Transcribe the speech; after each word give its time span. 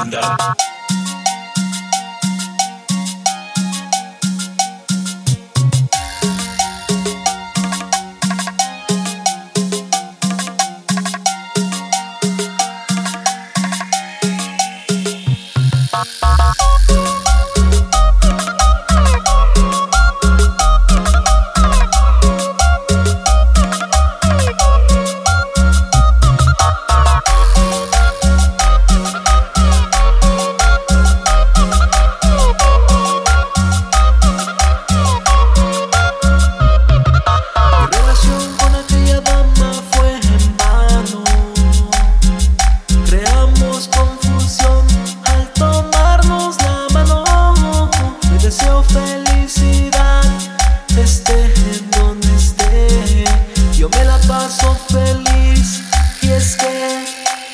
Thunder. 0.00 0.69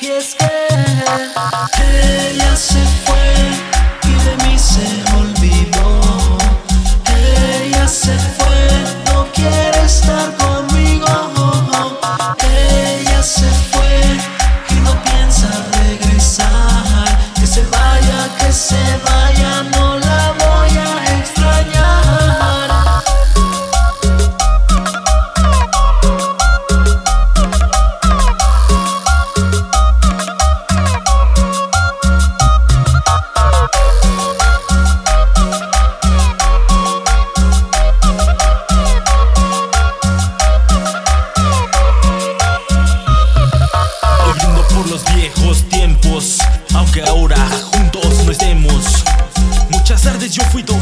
Y 0.01 0.07
es 0.07 0.35
que 0.35 0.45
ella 2.29 2.55
se 2.55 2.83
fue 3.05 3.33
y 4.03 4.13
de 4.25 4.37
mí 4.45 4.59
se 4.59 4.85
olvidó. 5.15 6.37
Ella 7.05 7.87
se 7.87 8.17
fue, 8.17 8.67
no 9.05 9.27
quiere 9.33 9.85
estar 9.85 10.35
conmigo. 10.35 11.07
Ella 12.39 13.23
se 13.23 13.49
fue 13.71 14.01
y 14.69 14.73
no 14.81 14.93
piensa 15.03 15.49
regresar. 15.79 17.05
Que 17.39 17.47
se 17.47 17.63
vaya, 17.65 18.29
que 18.37 18.51
se 18.51 18.75
vaya, 19.03 19.16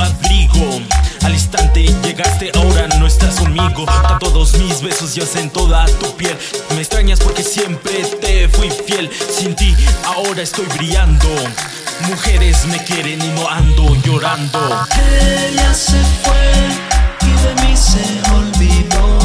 abrigo. 0.02 0.82
Al 1.24 1.34
instante 1.34 1.84
llegaste, 2.04 2.52
ahora 2.56 2.88
no 3.00 3.08
estás 3.08 3.36
conmigo. 3.36 3.86
A 3.88 4.20
todos 4.20 4.58
mis 4.58 4.82
besos 4.82 5.16
ya 5.16 5.24
en 5.40 5.50
toda 5.50 5.86
tu 6.00 6.16
piel. 6.16 6.38
Me 6.76 6.82
extrañas 6.82 7.20
porque 7.20 7.44
siempre 7.44 8.04
te 8.22 8.48
fui 8.50 8.70
fiel. 8.70 9.10
Sin 9.30 9.56
ti 9.56 9.76
ahora 10.06 10.42
estoy 10.42 10.66
brillando. 10.78 11.28
Mujeres 12.08 12.66
me 12.66 12.84
quieren 12.84 13.22
y 13.22 13.28
no 13.30 13.50
ando 13.50 13.96
llorando. 14.04 14.86
Ella 14.96 15.74
se 15.74 16.00
fue 16.24 16.54
y 17.22 17.32
de 17.44 17.68
mí 17.68 17.76
se 17.76 18.04
olvidó. 18.32 19.25